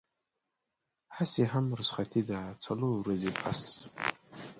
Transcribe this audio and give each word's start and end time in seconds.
هسې 1.15 1.43
هم 1.53 1.65
رخصتي 1.79 2.21
ده 2.29 2.39
څلور 2.63 2.95
ورځې 2.99 3.31
بس. 3.41 3.61